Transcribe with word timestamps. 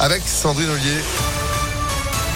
avec 0.00 0.22
Sandrine 0.26 0.70
Ollier. 0.70 1.25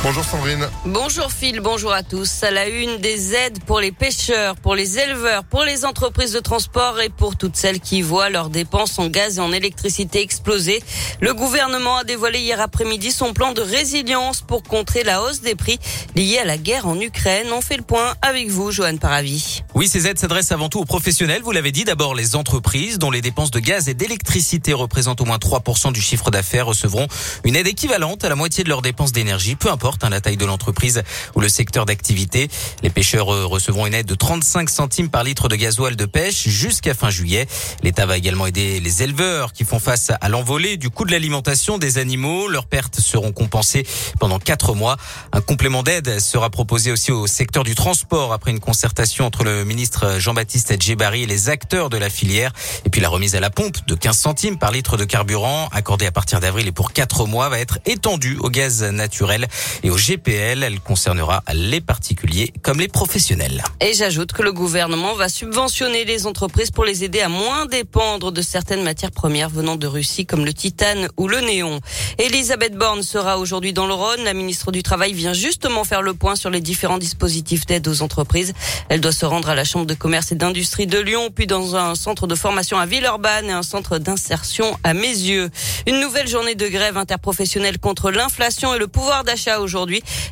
Bonjour 0.02 0.24
Sandrine. 0.24 0.66
Bonjour 0.86 1.30
Phil, 1.30 1.60
bonjour 1.60 1.92
à 1.92 2.02
tous. 2.02 2.42
À 2.42 2.50
la 2.50 2.68
une 2.68 2.96
des 3.02 3.34
aides 3.34 3.62
pour 3.66 3.80
les 3.80 3.92
pêcheurs, 3.92 4.56
pour 4.56 4.74
les 4.74 4.98
éleveurs, 4.98 5.44
pour 5.44 5.62
les 5.62 5.84
entreprises 5.84 6.32
de 6.32 6.40
transport 6.40 6.98
et 7.02 7.10
pour 7.10 7.36
toutes 7.36 7.54
celles 7.54 7.80
qui 7.80 8.00
voient 8.00 8.30
leurs 8.30 8.48
dépenses 8.48 8.98
en 8.98 9.08
gaz 9.08 9.36
et 9.36 9.40
en 9.42 9.52
électricité 9.52 10.22
exploser. 10.22 10.82
Le 11.20 11.34
gouvernement 11.34 11.98
a 11.98 12.04
dévoilé 12.04 12.38
hier 12.38 12.62
après-midi 12.62 13.12
son 13.12 13.34
plan 13.34 13.52
de 13.52 13.60
résilience 13.60 14.40
pour 14.40 14.62
contrer 14.62 15.04
la 15.04 15.22
hausse 15.22 15.42
des 15.42 15.54
prix 15.54 15.78
liée 16.16 16.38
à 16.38 16.46
la 16.46 16.56
guerre 16.56 16.88
en 16.88 16.98
Ukraine. 16.98 17.48
On 17.52 17.60
fait 17.60 17.76
le 17.76 17.82
point 17.82 18.14
avec 18.22 18.48
vous, 18.48 18.70
Johan 18.70 18.96
Paravi. 18.96 19.62
Oui, 19.74 19.86
ces 19.86 20.06
aides 20.06 20.18
s'adressent 20.18 20.52
avant 20.52 20.70
tout 20.70 20.80
aux 20.80 20.86
professionnels. 20.86 21.42
Vous 21.42 21.52
l'avez 21.52 21.72
dit, 21.72 21.84
d'abord 21.84 22.14
les 22.14 22.36
entreprises 22.36 22.98
dont 22.98 23.10
les 23.10 23.20
dépenses 23.20 23.50
de 23.50 23.60
gaz 23.60 23.90
et 23.90 23.94
d'électricité 23.94 24.72
représentent 24.72 25.20
au 25.20 25.26
moins 25.26 25.36
3% 25.36 25.92
du 25.92 26.00
chiffre 26.00 26.30
d'affaires 26.30 26.64
recevront 26.64 27.06
une 27.44 27.54
aide 27.54 27.66
équivalente 27.66 28.24
à 28.24 28.30
la 28.30 28.34
moitié 28.34 28.64
de 28.64 28.70
leurs 28.70 28.80
dépenses 28.80 29.12
d'énergie, 29.12 29.56
peu 29.56 29.70
importe 29.70 29.89
Hein, 30.02 30.10
la 30.10 30.20
taille 30.20 30.36
de 30.36 30.44
l'entreprise 30.44 31.02
ou 31.34 31.40
le 31.40 31.48
secteur 31.48 31.84
d'activité. 31.84 32.48
Les 32.82 32.90
pêcheurs 32.90 33.26
recevront 33.26 33.86
une 33.86 33.94
aide 33.94 34.06
de 34.06 34.14
35 34.14 34.70
centimes 34.70 35.10
par 35.10 35.24
litre 35.24 35.48
de 35.48 35.56
gasoil 35.56 35.96
de 35.96 36.06
pêche 36.06 36.48
jusqu'à 36.48 36.94
fin 36.94 37.10
juillet. 37.10 37.46
L'État 37.82 38.06
va 38.06 38.16
également 38.16 38.46
aider 38.46 38.80
les 38.80 39.02
éleveurs 39.02 39.52
qui 39.52 39.64
font 39.64 39.78
face 39.78 40.10
à 40.20 40.28
l'envolée 40.28 40.76
du 40.76 40.90
coût 40.90 41.04
de 41.04 41.12
l'alimentation 41.12 41.78
des 41.78 41.98
animaux. 41.98 42.48
Leurs 42.48 42.66
pertes 42.66 43.00
seront 43.00 43.32
compensées 43.32 43.86
pendant 44.18 44.38
quatre 44.38 44.74
mois. 44.74 44.96
Un 45.32 45.40
complément 45.40 45.82
d'aide 45.82 46.20
sera 46.20 46.50
proposé 46.50 46.92
aussi 46.92 47.12
au 47.12 47.26
secteur 47.26 47.64
du 47.64 47.74
transport 47.74 48.32
après 48.32 48.50
une 48.50 48.60
concertation 48.60 49.26
entre 49.26 49.44
le 49.44 49.64
ministre 49.64 50.18
Jean-Baptiste 50.18 50.80
Djebari 50.80 51.24
et 51.24 51.26
les 51.26 51.48
acteurs 51.48 51.90
de 51.90 51.96
la 51.96 52.10
filière. 52.10 52.52
Et 52.84 52.90
puis 52.90 53.00
la 53.00 53.08
remise 53.08 53.34
à 53.34 53.40
la 53.40 53.50
pompe 53.50 53.76
de 53.86 53.94
15 53.94 54.16
centimes 54.16 54.58
par 54.58 54.70
litre 54.70 54.96
de 54.96 55.04
carburant 55.04 55.68
accordée 55.72 56.06
à 56.06 56.12
partir 56.12 56.40
d'avril 56.40 56.68
et 56.68 56.72
pour 56.72 56.92
quatre 56.92 57.26
mois 57.26 57.48
va 57.48 57.58
être 57.58 57.78
étendue 57.86 58.38
au 58.40 58.50
gaz 58.50 58.82
naturel 58.82 59.48
et 59.82 59.90
au 59.90 59.96
GPL. 59.96 60.62
Elle 60.62 60.80
concernera 60.80 61.42
les 61.52 61.80
particuliers 61.80 62.52
comme 62.62 62.80
les 62.80 62.88
professionnels. 62.88 63.62
Et 63.80 63.94
j'ajoute 63.94 64.32
que 64.32 64.42
le 64.42 64.52
gouvernement 64.52 65.14
va 65.14 65.28
subventionner 65.28 66.04
les 66.04 66.26
entreprises 66.26 66.70
pour 66.70 66.84
les 66.84 67.04
aider 67.04 67.20
à 67.20 67.28
moins 67.28 67.66
dépendre 67.66 68.32
de 68.32 68.42
certaines 68.42 68.82
matières 68.82 69.10
premières 69.10 69.48
venant 69.48 69.76
de 69.76 69.86
Russie 69.86 70.26
comme 70.26 70.44
le 70.44 70.52
titane 70.52 71.08
ou 71.16 71.28
le 71.28 71.40
néon. 71.40 71.80
Elisabeth 72.18 72.74
Borne 72.74 73.02
sera 73.02 73.38
aujourd'hui 73.38 73.72
dans 73.72 73.86
le 73.86 73.94
Rhône. 73.94 74.22
La 74.24 74.34
ministre 74.34 74.72
du 74.72 74.82
Travail 74.82 75.12
vient 75.12 75.32
justement 75.32 75.84
faire 75.84 76.02
le 76.02 76.12
point 76.14 76.36
sur 76.36 76.50
les 76.50 76.60
différents 76.60 76.98
dispositifs 76.98 77.64
d'aide 77.64 77.88
aux 77.88 78.02
entreprises. 78.02 78.52
Elle 78.88 79.00
doit 79.00 79.12
se 79.12 79.24
rendre 79.24 79.48
à 79.48 79.54
la 79.54 79.64
Chambre 79.64 79.86
de 79.86 79.94
commerce 79.94 80.32
et 80.32 80.34
d'industrie 80.34 80.86
de 80.86 80.98
Lyon, 80.98 81.30
puis 81.34 81.46
dans 81.46 81.76
un 81.76 81.94
centre 81.94 82.26
de 82.26 82.34
formation 82.34 82.78
à 82.78 82.86
Villeurbanne 82.86 83.46
et 83.46 83.52
un 83.52 83.62
centre 83.62 83.98
d'insertion 83.98 84.78
à 84.84 84.94
Mézieux. 84.94 85.50
Une 85.86 86.00
nouvelle 86.00 86.28
journée 86.28 86.54
de 86.54 86.68
grève 86.68 86.96
interprofessionnelle 86.96 87.78
contre 87.78 88.10
l'inflation 88.10 88.74
et 88.74 88.78
le 88.78 88.86
pouvoir 88.86 89.24
d'achat 89.24 89.60
aujourd'hui. 89.60 89.69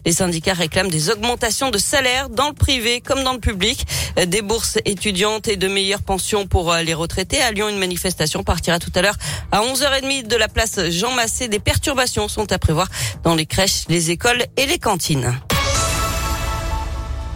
Les 0.05 0.13
syndicats 0.13 0.55
réclament 0.55 0.91
des 0.91 1.11
augmentations 1.11 1.71
de 1.71 1.79
salaire 1.79 2.29
dans 2.29 2.49
le 2.49 2.55
privé 2.55 3.01
comme 3.01 3.23
dans 3.23 3.33
le 3.33 3.39
public, 3.39 3.87
des 4.27 4.43
bourses 4.43 4.79
étudiantes 4.85 5.49
et 5.49 5.57
de 5.57 5.69
meilleures 5.69 6.03
pensions 6.03 6.47
pour 6.47 6.73
euh, 6.73 6.83
les 6.83 6.95
retraités. 6.95 7.41
À 7.41 7.53
Lyon, 7.53 7.69
une 7.69 7.79
manifestation 7.79 8.43
partira 8.43 8.79
tout 8.79 8.93
à 8.95 9.03
l'heure 9.03 9.17
à 9.53 9.61
11h30 9.61 10.27
de 10.27 10.37
la 10.37 10.49
place 10.49 10.81
Jean 10.91 11.13
Massé. 11.13 11.49
Des 11.49 11.61
perturbations 11.61 12.29
sont 12.29 12.51
à 12.53 12.59
prévoir 12.59 12.89
dans 13.23 13.35
les 13.35 13.47
crèches, 13.47 13.85
les 13.89 14.11
écoles 14.11 14.45
et 14.57 14.67
les 14.67 14.79
cantines. 14.79 15.39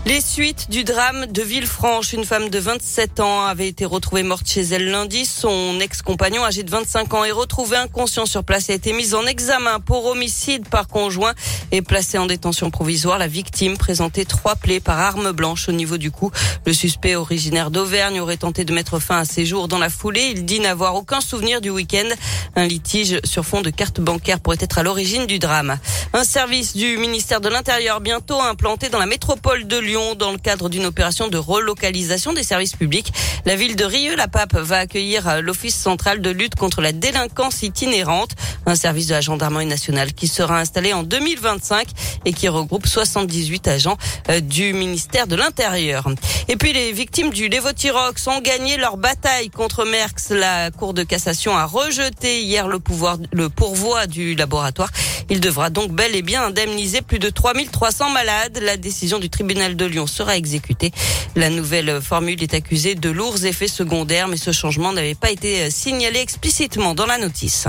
Les 0.04 0.20
suites 0.20 0.68
du 0.68 0.82
drame 0.82 1.26
de 1.26 1.42
Villefranche, 1.42 2.12
une 2.12 2.24
femme 2.24 2.48
de 2.48 2.58
27 2.58 3.20
ans 3.20 3.46
avait 3.46 3.68
été 3.68 3.84
retrouvée 3.84 4.24
morte 4.24 4.48
chez 4.48 4.62
elle 4.62 4.90
lundi. 4.90 5.24
Son 5.24 5.78
ex-compagnon 5.78 6.44
âgé 6.44 6.64
de 6.64 6.70
25 6.72 7.14
ans 7.14 7.24
est 7.24 7.30
retrouvé 7.30 7.76
inconscient 7.76 8.26
sur 8.26 8.42
place 8.42 8.68
et 8.68 8.72
a 8.72 8.74
été 8.74 8.92
mis 8.92 9.14
en 9.14 9.24
examen 9.26 9.78
pour 9.78 10.06
homicide 10.06 10.68
par 10.68 10.88
conjoint 10.88 11.34
et 11.70 11.82
placé 11.82 12.18
en 12.18 12.26
détention 12.26 12.72
provisoire. 12.72 13.16
La 13.16 13.28
victime 13.28 13.78
présentait 13.78 14.24
trois 14.24 14.56
plaies 14.56 14.80
par 14.80 14.98
arme 14.98 15.30
blanche 15.30 15.68
au 15.68 15.72
niveau 15.72 15.98
du 15.98 16.10
cou. 16.10 16.32
Le 16.66 16.72
suspect 16.72 17.14
originaire 17.14 17.70
d'Auvergne 17.70 18.18
aurait 18.18 18.38
tenté 18.38 18.64
de 18.64 18.74
mettre 18.74 18.98
fin 18.98 19.18
à 19.18 19.24
ses 19.24 19.46
jours 19.46 19.68
dans 19.68 19.78
la 19.78 19.88
foulée. 19.88 20.32
Il 20.34 20.44
dit 20.44 20.58
n'avoir 20.58 20.96
aucun 20.96 21.20
souvenir 21.20 21.60
du 21.60 21.70
week-end. 21.70 22.08
Un 22.56 22.66
litige 22.66 23.20
sur 23.22 23.46
fond 23.46 23.60
de 23.60 23.70
carte 23.70 24.00
bancaire 24.00 24.40
pourrait 24.40 24.56
être 24.58 24.78
à 24.78 24.82
l'origine 24.82 25.26
du 25.26 25.38
drame. 25.38 25.78
Un 26.12 26.24
service 26.24 26.74
du 26.74 26.96
ministère 26.96 27.40
de 27.40 27.48
l'Intérieur 27.48 28.00
bientôt 28.00 28.40
implanté 28.40 28.88
dans 28.88 28.98
la 28.98 29.06
métropole 29.06 29.68
de 29.68 29.78
Lyon 29.78 29.91
dans 29.92 30.32
le 30.32 30.38
cadre 30.38 30.70
d'une 30.70 30.86
opération 30.86 31.28
de 31.28 31.36
relocalisation 31.36 32.32
des 32.32 32.44
services 32.44 32.74
publics. 32.74 33.12
La 33.44 33.56
ville 33.56 33.76
de 33.76 33.84
Rieux-la-Pape 33.84 34.56
va 34.56 34.78
accueillir 34.78 35.42
l'Office 35.42 35.74
central 35.74 36.22
de 36.22 36.30
lutte 36.30 36.54
contre 36.54 36.80
la 36.80 36.92
délinquance 36.92 37.62
itinérante, 37.62 38.30
un 38.64 38.74
service 38.74 39.08
de 39.08 39.14
la 39.14 39.20
gendarmerie 39.20 39.66
nationale 39.66 40.14
qui 40.14 40.28
sera 40.28 40.60
installé 40.60 40.94
en 40.94 41.02
2025 41.02 41.88
et 42.24 42.32
qui 42.32 42.48
regroupe 42.48 42.86
78 42.86 43.68
agents 43.68 43.98
euh, 44.30 44.40
du 44.40 44.72
ministère 44.72 45.26
de 45.26 45.36
l'Intérieur. 45.36 46.08
Et 46.48 46.56
puis 46.56 46.72
les 46.72 46.92
victimes 46.92 47.30
du 47.30 47.48
Levotirox 47.48 48.26
ont 48.28 48.40
gagné 48.40 48.78
leur 48.78 48.96
bataille 48.96 49.50
contre 49.50 49.84
Merckx. 49.84 50.30
La 50.30 50.70
Cour 50.70 50.94
de 50.94 51.02
cassation 51.02 51.56
a 51.56 51.66
rejeté 51.66 52.42
hier 52.42 52.66
le 52.66 52.78
pouvoir, 52.78 53.18
le 53.32 53.50
pourvoi 53.50 54.06
du 54.06 54.34
laboratoire. 54.36 54.90
Il 55.28 55.40
devra 55.40 55.70
donc 55.70 55.92
bel 55.92 56.14
et 56.14 56.22
bien 56.22 56.44
indemniser 56.44 57.02
plus 57.02 57.18
de 57.18 57.28
3300 57.28 58.10
malades. 58.10 58.58
La 58.62 58.76
décision 58.76 59.18
du 59.18 59.30
tribunal 59.30 59.76
Lyon 59.86 60.06
sera 60.06 60.36
exécutée. 60.36 60.92
La 61.36 61.50
nouvelle 61.50 62.00
formule 62.00 62.42
est 62.42 62.54
accusée 62.54 62.94
de 62.94 63.10
lourds 63.10 63.44
effets 63.44 63.68
secondaires, 63.68 64.28
mais 64.28 64.36
ce 64.36 64.52
changement 64.52 64.92
n'avait 64.92 65.14
pas 65.14 65.30
été 65.30 65.70
signalé 65.70 66.20
explicitement 66.20 66.94
dans 66.94 67.06
la 67.06 67.18
notice. 67.18 67.68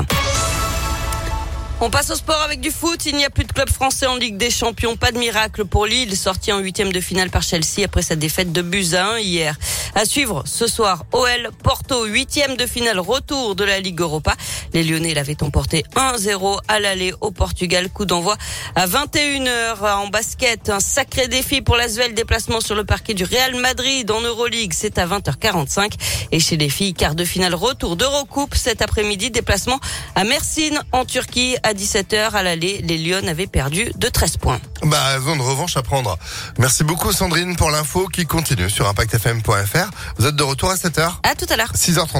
On 1.86 1.90
passe 1.90 2.12
au 2.12 2.16
sport 2.16 2.42
avec 2.42 2.62
du 2.62 2.72
foot. 2.72 3.06
Il 3.08 3.18
n'y 3.18 3.26
a 3.26 3.30
plus 3.30 3.44
de 3.44 3.52
club 3.52 3.70
français 3.70 4.08
en 4.08 4.16
Ligue 4.16 4.38
des 4.38 4.50
Champions. 4.50 4.96
Pas 4.96 5.12
de 5.12 5.18
miracle 5.18 5.66
pour 5.66 5.86
Lille, 5.86 6.16
sorti 6.16 6.54
en 6.54 6.60
huitième 6.60 6.94
de 6.94 7.02
finale 7.02 7.30
par 7.30 7.44
Chelsea 7.44 7.84
après 7.84 8.02
sa 8.02 8.16
défaite 8.16 8.54
de 8.54 8.62
Buzyn 8.62 9.20
hier. 9.20 9.58
À 9.94 10.06
suivre 10.06 10.44
ce 10.46 10.66
soir, 10.66 11.04
OL 11.12 11.50
Porto, 11.62 12.06
huitième 12.06 12.56
de 12.56 12.66
finale 12.66 13.02
retour 13.02 13.56
de 13.56 13.66
la 13.66 13.82
Ligue 13.82 14.00
Europa. 14.00 14.34
Les 14.74 14.86
Lyonnais 14.86 15.14
l'avaient 15.14 15.44
emporté 15.44 15.84
1-0 15.98 16.62
à 16.70 16.80
l'aller 16.80 17.14
au 17.20 17.32
Portugal. 17.32 17.90
Coup 17.90 18.06
d'envoi 18.06 18.38
à 18.76 18.88
21h 18.88 19.86
en 19.98 20.08
basket. 20.08 20.70
Un 20.70 20.80
sacré 20.80 21.28
défi 21.28 21.62
pour 21.62 21.76
l'Asvel. 21.76 22.14
Déplacement 22.14 22.62
sur 22.62 22.76
le 22.76 22.86
parquet 22.86 23.14
du 23.14 23.26
Real 23.26 23.56
Madrid 23.56 24.10
en 24.10 24.22
Euroleague. 24.22 24.72
C'est 24.74 24.98
à 25.00 25.06
20h45. 25.06 25.96
Et 26.32 26.40
chez 26.40 26.56
les 26.56 26.70
filles, 26.70 26.94
quart 26.94 27.14
de 27.14 27.26
finale 27.26 27.56
retour 27.56 27.98
d'Eurocoupe 27.98 28.56
cet 28.56 28.82
après-midi. 28.82 29.32
Déplacement 29.32 29.82
à 30.16 30.24
Mersin 30.24 30.80
en 30.94 31.04
Turquie 31.04 31.58
17h 31.74 32.32
à 32.32 32.44
l'aller. 32.44 32.82
Les 32.84 32.98
Lyonnes 32.98 33.28
avaient 33.28 33.48
perdu 33.48 33.92
de 33.96 34.10
13 34.10 34.38
points. 34.38 34.60
Bah, 34.84 35.20
zone 35.20 35.38
de 35.38 35.44
revanche 35.44 35.78
à 35.78 35.84
prendre. 35.84 36.18
Merci 36.58 36.84
beaucoup 36.84 37.12
Sandrine 37.12 37.56
pour 37.56 37.72
l'info 37.72 38.08
qui 38.08 38.26
continue 38.26 38.70
sur 38.70 38.88
impactfm.fr. 38.88 39.90
Vous 40.18 40.26
êtes 40.26 40.36
de 40.36 40.44
retour 40.44 40.70
à 40.72 40.76
7h 40.76 41.14
À 41.24 41.36
tout 41.36 41.46
à 41.50 41.58
l'heure. 41.58 41.72
6h33. 41.74 42.14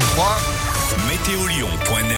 Météo 1.08 1.46